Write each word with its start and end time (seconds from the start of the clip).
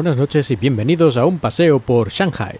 Buenas 0.00 0.16
noches 0.16 0.50
y 0.50 0.56
bienvenidos 0.56 1.18
a 1.18 1.26
un 1.26 1.38
paseo 1.38 1.78
por 1.78 2.08
Shanghai. 2.08 2.58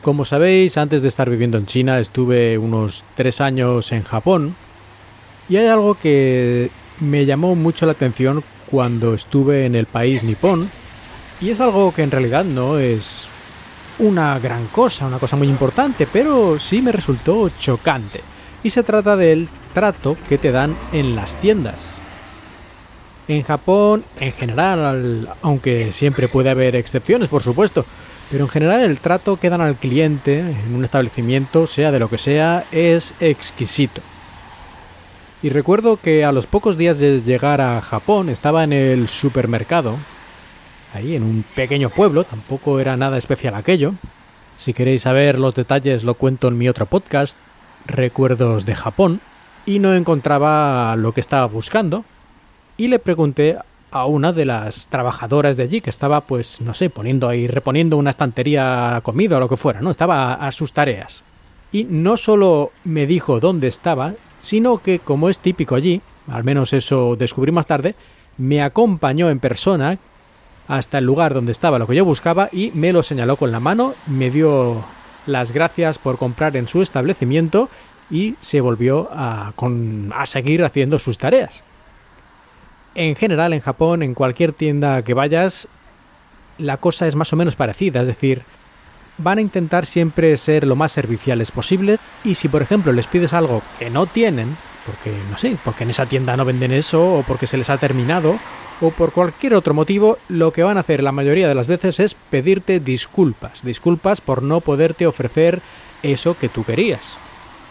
Como 0.00 0.24
sabéis, 0.24 0.76
antes 0.76 1.02
de 1.02 1.08
estar 1.08 1.28
viviendo 1.28 1.58
en 1.58 1.66
China 1.66 1.98
estuve 1.98 2.56
unos 2.56 3.02
tres 3.16 3.40
años 3.40 3.90
en 3.90 4.04
Japón 4.04 4.54
y 5.48 5.56
hay 5.56 5.66
algo 5.66 5.96
que 5.96 6.70
me 7.00 7.26
llamó 7.26 7.56
mucho 7.56 7.84
la 7.84 7.90
atención 7.90 8.44
cuando 8.70 9.12
estuve 9.12 9.66
en 9.66 9.74
el 9.74 9.86
país 9.86 10.22
nipón 10.22 10.70
y 11.40 11.50
es 11.50 11.58
algo 11.58 11.92
que 11.92 12.04
en 12.04 12.12
realidad 12.12 12.44
no 12.44 12.78
es 12.78 13.28
una 13.98 14.38
gran 14.38 14.68
cosa, 14.68 15.08
una 15.08 15.18
cosa 15.18 15.34
muy 15.34 15.48
importante, 15.48 16.06
pero 16.06 16.60
sí 16.60 16.80
me 16.80 16.92
resultó 16.92 17.50
chocante. 17.58 18.20
Y 18.62 18.70
se 18.70 18.84
trata 18.84 19.16
del 19.16 19.48
trato 19.72 20.16
que 20.28 20.38
te 20.38 20.52
dan 20.52 20.76
en 20.92 21.16
las 21.16 21.34
tiendas. 21.40 22.03
En 23.26 23.42
Japón, 23.42 24.04
en 24.20 24.32
general, 24.32 25.30
aunque 25.40 25.92
siempre 25.92 26.28
puede 26.28 26.50
haber 26.50 26.76
excepciones, 26.76 27.28
por 27.28 27.42
supuesto, 27.42 27.86
pero 28.30 28.44
en 28.44 28.50
general 28.50 28.82
el 28.82 28.98
trato 28.98 29.36
que 29.36 29.48
dan 29.48 29.60
al 29.60 29.76
cliente 29.76 30.40
en 30.40 30.74
un 30.74 30.84
establecimiento, 30.84 31.66
sea 31.66 31.90
de 31.90 31.98
lo 31.98 32.10
que 32.10 32.18
sea, 32.18 32.64
es 32.70 33.14
exquisito. 33.20 34.02
Y 35.42 35.50
recuerdo 35.50 35.98
que 35.98 36.24
a 36.24 36.32
los 36.32 36.46
pocos 36.46 36.76
días 36.76 36.98
de 36.98 37.20
llegar 37.20 37.60
a 37.60 37.80
Japón 37.80 38.28
estaba 38.28 38.64
en 38.64 38.72
el 38.72 39.08
supermercado, 39.08 39.96
ahí 40.94 41.16
en 41.16 41.22
un 41.22 41.44
pequeño 41.54 41.90
pueblo, 41.90 42.24
tampoco 42.24 42.80
era 42.80 42.96
nada 42.96 43.18
especial 43.18 43.54
aquello. 43.54 43.94
Si 44.56 44.72
queréis 44.72 45.02
saber 45.02 45.38
los 45.38 45.54
detalles 45.54 46.04
lo 46.04 46.14
cuento 46.14 46.48
en 46.48 46.56
mi 46.56 46.68
otro 46.68 46.86
podcast, 46.86 47.36
Recuerdos 47.86 48.64
de 48.64 48.74
Japón, 48.74 49.20
y 49.66 49.80
no 49.80 49.94
encontraba 49.94 50.96
lo 50.96 51.12
que 51.12 51.20
estaba 51.20 51.46
buscando. 51.46 52.04
Y 52.76 52.88
le 52.88 52.98
pregunté 52.98 53.58
a 53.90 54.06
una 54.06 54.32
de 54.32 54.44
las 54.44 54.88
trabajadoras 54.88 55.56
de 55.56 55.62
allí 55.62 55.80
que 55.80 55.90
estaba, 55.90 56.20
pues, 56.22 56.60
no 56.60 56.74
sé, 56.74 56.90
poniendo 56.90 57.28
ahí, 57.28 57.46
reponiendo 57.46 57.96
una 57.96 58.10
estantería 58.10 59.00
comida 59.04 59.36
o 59.36 59.40
lo 59.40 59.48
que 59.48 59.56
fuera, 59.56 59.80
¿no? 59.80 59.92
Estaba 59.92 60.34
a 60.34 60.50
sus 60.50 60.72
tareas. 60.72 61.22
Y 61.70 61.84
no 61.84 62.16
solo 62.16 62.72
me 62.82 63.06
dijo 63.06 63.38
dónde 63.38 63.68
estaba, 63.68 64.14
sino 64.40 64.78
que, 64.78 64.98
como 64.98 65.28
es 65.28 65.38
típico 65.38 65.76
allí, 65.76 66.00
al 66.28 66.42
menos 66.42 66.72
eso 66.72 67.14
descubrí 67.16 67.52
más 67.52 67.66
tarde, 67.66 67.94
me 68.36 68.62
acompañó 68.62 69.30
en 69.30 69.38
persona 69.38 69.98
hasta 70.66 70.98
el 70.98 71.04
lugar 71.04 71.34
donde 71.34 71.52
estaba 71.52 71.78
lo 71.78 71.86
que 71.86 71.94
yo 71.94 72.04
buscaba 72.04 72.48
y 72.50 72.72
me 72.74 72.92
lo 72.92 73.02
señaló 73.02 73.36
con 73.36 73.52
la 73.52 73.60
mano, 73.60 73.94
me 74.06 74.30
dio 74.30 74.84
las 75.26 75.52
gracias 75.52 75.98
por 75.98 76.18
comprar 76.18 76.56
en 76.56 76.68
su 76.68 76.82
establecimiento 76.82 77.68
y 78.10 78.34
se 78.40 78.60
volvió 78.60 79.08
a, 79.12 79.52
a 80.14 80.26
seguir 80.26 80.64
haciendo 80.64 80.98
sus 80.98 81.18
tareas. 81.18 81.62
En 82.94 83.16
general, 83.16 83.52
en 83.52 83.60
Japón, 83.60 84.02
en 84.02 84.14
cualquier 84.14 84.52
tienda 84.52 85.02
que 85.02 85.14
vayas, 85.14 85.68
la 86.58 86.76
cosa 86.76 87.06
es 87.06 87.16
más 87.16 87.32
o 87.32 87.36
menos 87.36 87.56
parecida, 87.56 88.02
es 88.02 88.06
decir, 88.06 88.42
van 89.18 89.38
a 89.38 89.40
intentar 89.40 89.86
siempre 89.86 90.36
ser 90.36 90.66
lo 90.66 90.76
más 90.76 90.92
serviciales 90.92 91.50
posible. 91.50 91.98
Y 92.24 92.34
si 92.34 92.48
por 92.48 92.62
ejemplo 92.62 92.92
les 92.92 93.06
pides 93.06 93.32
algo 93.32 93.62
que 93.78 93.90
no 93.90 94.06
tienen, 94.06 94.56
porque 94.86 95.16
no 95.30 95.38
sé, 95.38 95.56
porque 95.64 95.84
en 95.84 95.90
esa 95.90 96.06
tienda 96.06 96.36
no 96.36 96.44
venden 96.44 96.72
eso 96.72 97.14
o 97.14 97.22
porque 97.22 97.46
se 97.46 97.56
les 97.56 97.70
ha 97.70 97.78
terminado 97.78 98.38
o 98.80 98.90
por 98.90 99.12
cualquier 99.12 99.54
otro 99.54 99.74
motivo, 99.74 100.18
lo 100.28 100.52
que 100.52 100.62
van 100.62 100.76
a 100.76 100.80
hacer 100.80 101.02
la 101.02 101.12
mayoría 101.12 101.48
de 101.48 101.54
las 101.54 101.68
veces 101.68 102.00
es 102.00 102.14
pedirte 102.14 102.80
disculpas, 102.80 103.62
disculpas 103.62 104.20
por 104.20 104.42
no 104.42 104.60
poderte 104.60 105.06
ofrecer 105.06 105.60
eso 106.02 106.36
que 106.36 106.48
tú 106.48 106.64
querías. 106.64 107.18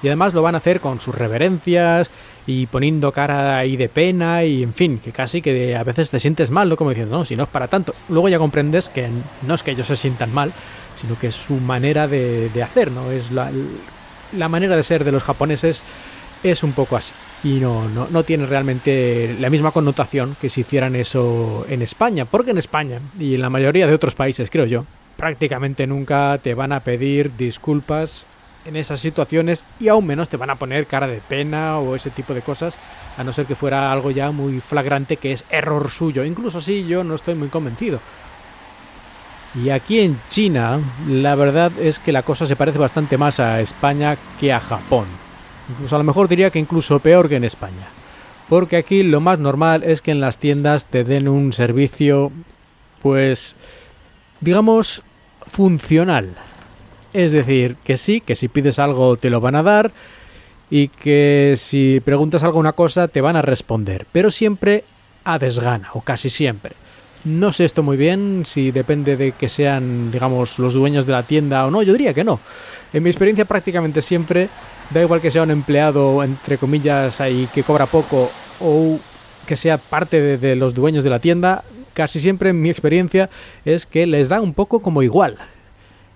Y 0.04 0.08
además 0.08 0.34
lo 0.34 0.42
van 0.42 0.56
a 0.56 0.60
hacer 0.60 0.82
con 0.82 1.00
sus 1.00 1.16
reverencias 1.16 2.12
y 2.46 2.68
poniendo 2.68 3.12
cara 3.14 3.58
ahí 3.58 3.78
de 3.78 3.88
pena 3.88 4.44
y 4.44 4.62
en 4.62 4.74
fin, 4.74 5.00
que 5.00 5.12
casi 5.12 5.42
que 5.42 5.76
a 5.76 5.84
veces 5.84 6.12
te 6.12 6.20
sientes 6.20 6.52
mal, 6.52 6.68
¿no? 6.68 6.76
Como 6.76 6.90
diciendo, 6.90 7.18
no, 7.18 7.26
si 7.26 7.36
no 7.36 7.44
es 7.44 7.50
para 7.50 7.68
tanto. 7.68 7.96
Luego 8.10 8.28
ya 8.28 8.38
comprendes 8.38 8.90
que 8.90 9.10
no 9.48 9.54
es 9.54 9.64
que 9.64 9.72
ellos 9.72 9.88
se 9.88 9.96
sientan 9.96 10.34
mal, 10.34 10.52
sino 10.96 11.18
que 11.18 11.28
es 11.28 11.36
su 11.36 11.56
manera 11.56 12.08
de, 12.08 12.52
hacer, 12.62 12.92
¿no? 12.92 13.12
Es 13.12 13.32
la, 13.32 13.50
la 14.38 14.50
manera 14.50 14.76
de 14.76 14.84
ser 14.84 15.06
de 15.06 15.14
los 15.14 15.24
japoneses 15.24 15.84
es 16.44 16.64
un 16.64 16.74
poco 16.74 16.98
así. 16.98 17.14
Y 17.44 17.60
no, 17.60 17.88
no, 17.90 18.08
no, 18.10 18.24
tiene 18.24 18.46
realmente 18.46 19.36
la 19.40 19.50
misma 19.50 19.72
connotación 19.72 20.36
que 20.40 20.50
si 20.50 20.62
hicieran 20.62 20.96
eso 20.96 21.66
en 21.70 21.82
España. 21.82 22.26
Porque 22.26 22.52
en 22.52 22.58
España, 22.58 23.00
y 23.20 23.36
en 23.36 23.42
la 23.42 23.50
mayoría 23.50 23.88
de 23.88 23.94
otros 23.94 24.16
países, 24.16 24.50
creo 24.50 24.66
yo, 24.66 24.86
prácticamente 25.16 25.88
nunca 25.88 26.38
te 26.42 26.54
van 26.54 26.72
a 26.74 26.82
pedir 26.82 27.36
disculpas 27.38 28.26
en 28.66 28.76
esas 28.76 29.00
situaciones 29.00 29.64
y 29.80 29.88
aún 29.88 30.06
menos 30.06 30.30
te 30.30 30.38
van 30.38 30.50
a 30.50 30.56
poner 30.56 30.86
cara 30.86 31.08
de 31.08 31.20
pena 31.20 31.80
o 31.80 31.96
ese 31.96 32.10
tipo 32.10 32.34
de 32.34 32.42
cosas, 32.42 32.78
a 33.18 33.24
no 33.24 33.34
ser 33.34 33.46
que 33.46 33.56
fuera 33.56 33.92
algo 33.92 34.12
ya 34.12 34.32
muy 34.32 34.60
flagrante 34.60 35.18
que 35.18 35.34
es 35.34 35.44
error 35.50 35.90
suyo. 35.90 36.24
Incluso 36.24 36.60
así 36.60 36.86
yo 36.86 37.04
no 37.04 37.16
estoy 37.16 37.36
muy 37.36 37.50
convencido. 37.50 38.00
Y 39.56 39.70
aquí 39.70 40.00
en 40.00 40.20
China, 40.30 40.80
la 41.08 41.36
verdad 41.36 41.72
es 41.80 42.00
que 42.00 42.12
la 42.12 42.24
cosa 42.24 42.46
se 42.46 42.56
parece 42.56 42.80
bastante 42.80 43.18
más 43.18 43.40
a 43.40 43.62
España 43.62 44.18
que 44.40 44.52
a 44.52 44.60
Japón. 44.60 45.06
Incluso 45.70 45.96
a 45.96 46.00
lo 46.00 46.04
mejor 46.04 46.28
diría 46.28 46.50
que 46.50 46.60
incluso 46.60 47.00
peor 47.00 47.30
que 47.30 47.36
en 47.36 47.44
España. 47.44 47.88
Porque 48.50 48.78
aquí 48.78 49.04
lo 49.04 49.22
más 49.22 49.40
normal 49.40 49.84
es 49.84 50.02
que 50.02 50.12
en 50.12 50.20
las 50.20 50.40
tiendas 50.40 50.88
te 50.88 51.04
den 51.04 51.28
un 51.28 51.54
servicio, 51.54 52.32
pues, 53.02 53.56
digamos, 54.42 55.04
funcional 55.46 56.36
es 57.14 57.32
decir, 57.32 57.76
que 57.84 57.98
sí, 57.98 58.22
que 58.22 58.36
si 58.36 58.48
pides 58.48 58.80
algo 58.80 59.16
te 59.16 59.30
lo 59.30 59.40
van 59.40 59.56
a 59.56 59.64
dar 59.64 59.92
y 60.70 60.88
que 60.88 61.54
si 61.56 62.02
preguntas 62.04 62.44
alguna 62.44 62.74
cosa 62.74 63.08
te 63.08 63.22
van 63.22 63.36
a 63.36 63.42
responder, 63.42 64.08
pero 64.12 64.32
siempre 64.32 64.84
a 65.24 65.38
desgana, 65.38 65.90
o 65.94 66.02
casi 66.02 66.30
siempre. 66.30 66.74
No 67.24 67.54
sé 67.54 67.64
esto 67.64 67.84
muy 67.84 67.96
bien, 67.96 68.44
si 68.46 68.72
depende 68.72 69.16
de 69.16 69.32
que 69.32 69.48
sean, 69.48 70.12
digamos, 70.12 70.60
los 70.60 70.74
dueños 70.74 71.06
de 71.06 71.14
la 71.14 71.24
tienda 71.24 71.66
o 71.66 71.72
no, 71.72 71.82
yo 71.82 71.94
diría 71.94 72.14
que 72.14 72.24
no. 72.24 72.40
En 72.92 73.04
mi 73.04 73.10
experiencia 73.10 73.46
prácticamente 73.46 74.02
siempre, 74.02 74.50
da 74.90 75.02
igual 75.02 75.22
que 75.22 75.32
sea 75.32 75.44
un 75.44 75.52
empleado, 75.52 76.22
entre 76.24 76.58
comillas, 76.58 77.22
ahí 77.22 77.48
que 77.54 77.64
cobra 77.64 77.86
poco 77.86 78.30
o 78.60 79.00
que 79.48 79.56
sea 79.56 79.78
parte 79.78 80.20
de, 80.20 80.38
de 80.38 80.56
los 80.56 80.74
dueños 80.74 81.04
de 81.04 81.10
la 81.10 81.20
tienda, 81.20 81.64
casi 81.94 82.20
siempre 82.20 82.50
en 82.50 82.62
mi 82.62 82.70
experiencia 82.70 83.30
es 83.64 83.86
que 83.86 84.06
les 84.06 84.28
da 84.28 84.42
un 84.42 84.54
poco 84.54 84.82
como 84.82 85.04
igual. 85.04 85.38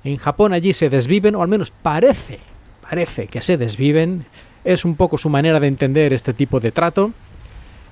En 0.07 0.15
Japón 0.15 0.53
allí 0.53 0.71
se 0.71 0.89
desviven, 0.89 1.35
o 1.35 1.41
al 1.41 1.49
menos 1.49 1.69
parece, 1.69 2.39
parece 2.81 3.27
que 3.27 3.41
se 3.41 3.57
desviven. 3.57 4.25
Es 4.63 4.85
un 4.85 4.95
poco 4.95 5.17
su 5.17 5.29
manera 5.29 5.59
de 5.59 5.67
entender 5.67 6.13
este 6.13 6.33
tipo 6.33 6.61
de 6.61 6.71
trato. 6.71 7.11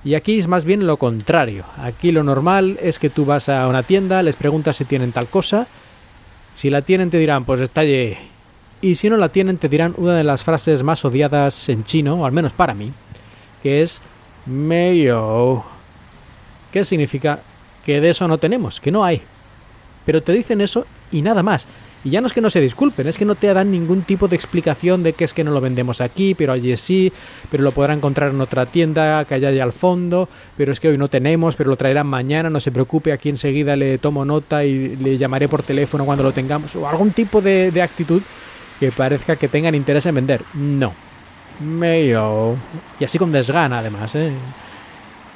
Y 0.02 0.14
aquí 0.14 0.38
es 0.38 0.48
más 0.48 0.64
bien 0.64 0.86
lo 0.86 0.96
contrario. 0.96 1.66
Aquí 1.76 2.12
lo 2.12 2.24
normal 2.24 2.78
es 2.80 2.98
que 2.98 3.10
tú 3.10 3.26
vas 3.26 3.50
a 3.50 3.68
una 3.68 3.82
tienda, 3.82 4.22
les 4.22 4.34
preguntas 4.34 4.76
si 4.76 4.86
tienen 4.86 5.12
tal 5.12 5.26
cosa. 5.26 5.66
Si 6.54 6.70
la 6.70 6.80
tienen 6.80 7.10
te 7.10 7.18
dirán, 7.18 7.44
pues 7.44 7.60
está. 7.60 7.84
Y 7.84 8.94
si 8.94 9.10
no 9.10 9.18
la 9.18 9.28
tienen 9.28 9.58
te 9.58 9.68
dirán 9.68 9.92
una 9.98 10.14
de 10.14 10.24
las 10.24 10.42
frases 10.42 10.82
más 10.82 11.04
odiadas 11.04 11.68
en 11.68 11.84
chino, 11.84 12.14
o 12.14 12.24
al 12.24 12.32
menos 12.32 12.54
para 12.54 12.72
mí, 12.72 12.92
que 13.62 13.82
es 13.82 14.00
meyo. 14.46 15.64
¿Qué 16.72 16.82
significa? 16.82 17.40
Que 17.84 18.00
de 18.00 18.08
eso 18.08 18.26
no 18.26 18.38
tenemos, 18.38 18.80
que 18.80 18.90
no 18.90 19.04
hay. 19.04 19.20
Pero 20.06 20.22
te 20.22 20.32
dicen 20.32 20.62
eso 20.62 20.86
y 21.12 21.20
nada 21.20 21.42
más. 21.42 21.68
Y 22.04 22.10
ya 22.10 22.20
no 22.20 22.28
es 22.28 22.32
que 22.32 22.40
no 22.40 22.50
se 22.50 22.60
disculpen, 22.60 23.08
es 23.08 23.18
que 23.18 23.24
no 23.24 23.34
te 23.34 23.52
dan 23.52 23.70
ningún 23.70 24.02
tipo 24.02 24.28
de 24.28 24.36
explicación 24.36 25.02
de 25.02 25.12
que 25.12 25.24
es 25.24 25.34
que 25.34 25.42
no 25.42 25.50
lo 25.50 25.60
vendemos 25.60 26.00
aquí, 26.00 26.34
pero 26.34 26.52
allí 26.52 26.76
sí, 26.76 27.12
pero 27.50 27.64
lo 27.64 27.72
podrá 27.72 27.94
encontrar 27.94 28.30
en 28.30 28.40
otra 28.40 28.66
tienda 28.66 29.24
que 29.24 29.34
allá 29.34 29.50
al 29.62 29.72
fondo, 29.72 30.28
pero 30.56 30.70
es 30.70 30.78
que 30.78 30.88
hoy 30.88 30.98
no 30.98 31.08
tenemos, 31.08 31.56
pero 31.56 31.70
lo 31.70 31.76
traerán 31.76 32.06
mañana, 32.06 32.48
no 32.48 32.60
se 32.60 32.70
preocupe, 32.70 33.12
aquí 33.12 33.28
enseguida 33.28 33.74
le 33.74 33.98
tomo 33.98 34.24
nota 34.24 34.64
y 34.64 34.94
le 34.96 35.18
llamaré 35.18 35.48
por 35.48 35.62
teléfono 35.62 36.04
cuando 36.04 36.22
lo 36.22 36.32
tengamos, 36.32 36.76
o 36.76 36.88
algún 36.88 37.10
tipo 37.10 37.40
de, 37.40 37.82
actitud 37.82 38.22
que 38.78 38.92
parezca 38.92 39.36
que 39.36 39.48
tengan 39.48 39.74
interés 39.74 40.06
en 40.06 40.14
vender. 40.14 40.42
No. 40.54 40.92
Medio. 41.60 42.56
Y 43.00 43.04
así 43.04 43.18
con 43.18 43.32
desgana 43.32 43.78
además, 43.78 44.14
¿eh? 44.14 44.30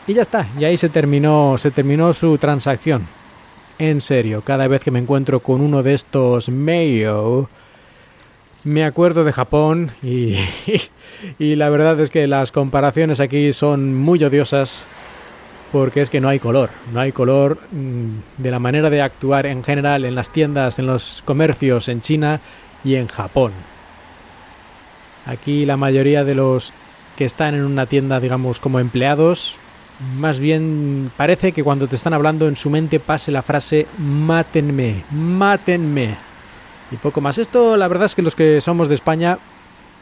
Y 0.06 0.14
ya 0.14 0.22
está, 0.22 0.46
y 0.58 0.64
ahí 0.64 0.76
se 0.76 0.88
terminó, 0.88 1.56
se 1.58 1.70
terminó 1.70 2.12
su 2.12 2.36
transacción 2.38 3.19
en 3.80 4.02
serio, 4.02 4.42
cada 4.42 4.68
vez 4.68 4.82
que 4.82 4.90
me 4.90 4.98
encuentro 4.98 5.40
con 5.40 5.62
uno 5.62 5.82
de 5.82 5.94
estos 5.94 6.50
Mayo, 6.50 7.48
me 8.62 8.84
acuerdo 8.84 9.24
de 9.24 9.32
Japón 9.32 9.92
y, 10.02 10.36
y, 11.38 11.56
la 11.56 11.70
verdad 11.70 11.98
es 11.98 12.10
que 12.10 12.26
las 12.26 12.52
comparaciones 12.52 13.20
aquí 13.20 13.54
son 13.54 13.96
muy 13.96 14.22
odiosas 14.22 14.84
porque 15.72 16.02
es 16.02 16.10
que 16.10 16.20
no 16.20 16.28
hay 16.28 16.38
color, 16.38 16.68
no 16.92 17.00
hay 17.00 17.10
color 17.10 17.58
mm, 17.70 18.42
de 18.42 18.50
la 18.50 18.58
manera 18.58 18.90
de 18.90 19.00
actuar 19.00 19.46
en 19.46 19.64
general 19.64 20.04
en 20.04 20.14
las 20.14 20.30
tiendas, 20.30 20.78
en 20.78 20.86
los 20.86 21.22
comercios 21.24 21.88
en 21.88 22.02
China 22.02 22.42
y 22.84 22.96
en 22.96 23.06
Japón. 23.06 23.52
Aquí 25.24 25.64
la 25.64 25.78
mayoría 25.78 26.22
de 26.22 26.34
los 26.34 26.74
que 27.16 27.24
están 27.24 27.54
en 27.54 27.64
una 27.64 27.86
tienda, 27.86 28.20
digamos, 28.20 28.60
como 28.60 28.78
empleados, 28.78 29.58
más 30.16 30.38
bien 30.38 31.10
parece 31.16 31.52
que 31.52 31.62
cuando 31.62 31.86
te 31.86 31.96
están 31.96 32.14
hablando 32.14 32.48
en 32.48 32.56
su 32.56 32.70
mente 32.70 33.00
pase 33.00 33.30
la 33.30 33.42
frase 33.42 33.86
mátenme, 33.98 35.04
mátenme. 35.10 36.16
Y 36.90 36.96
poco 36.96 37.20
más. 37.20 37.38
Esto 37.38 37.76
la 37.76 37.86
verdad 37.88 38.06
es 38.06 38.14
que 38.14 38.22
los 38.22 38.34
que 38.34 38.60
somos 38.60 38.88
de 38.88 38.94
España 38.94 39.38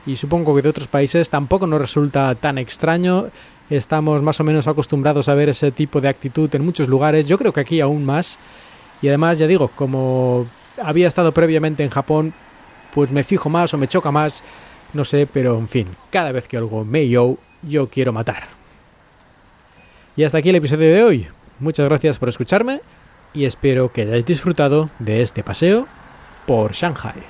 y 0.06 0.16
supongo 0.16 0.54
que 0.54 0.62
de 0.62 0.68
otros 0.70 0.88
países 0.88 1.28
tampoco 1.28 1.66
nos 1.66 1.80
resulta 1.80 2.34
tan 2.34 2.58
extraño 2.58 3.28
estamos 3.70 4.22
más 4.22 4.40
o 4.40 4.44
menos 4.44 4.66
acostumbrados 4.66 5.28
a 5.28 5.34
ver 5.34 5.48
ese 5.48 5.70
tipo 5.70 6.00
de 6.00 6.08
actitud 6.08 6.52
en 6.54 6.64
muchos 6.64 6.88
lugares, 6.88 7.26
yo 7.26 7.38
creo 7.38 7.52
que 7.52 7.60
aquí 7.60 7.80
aún 7.80 8.04
más. 8.04 8.38
Y 9.02 9.08
además, 9.08 9.38
ya 9.38 9.46
digo, 9.46 9.68
como 9.68 10.46
había 10.82 11.08
estado 11.08 11.32
previamente 11.32 11.84
en 11.84 11.90
Japón, 11.90 12.32
pues 12.92 13.10
me 13.10 13.22
fijo 13.22 13.48
más 13.48 13.72
o 13.74 13.78
me 13.78 13.88
choca 13.88 14.10
más, 14.10 14.42
no 14.92 15.04
sé, 15.04 15.28
pero 15.30 15.58
en 15.58 15.68
fin, 15.68 15.88
cada 16.10 16.32
vez 16.32 16.48
que 16.48 16.56
algo 16.56 16.84
me 16.84 17.08
yo, 17.08 17.36
yo 17.62 17.88
quiero 17.88 18.12
matar. 18.12 18.57
Y 20.18 20.24
hasta 20.24 20.38
aquí 20.38 20.48
el 20.48 20.56
episodio 20.56 20.92
de 20.92 21.04
hoy. 21.04 21.28
Muchas 21.60 21.88
gracias 21.88 22.18
por 22.18 22.28
escucharme 22.28 22.80
y 23.32 23.44
espero 23.44 23.92
que 23.92 24.02
hayáis 24.02 24.26
disfrutado 24.26 24.90
de 24.98 25.22
este 25.22 25.44
paseo 25.44 25.86
por 26.44 26.72
Shanghai. 26.72 27.22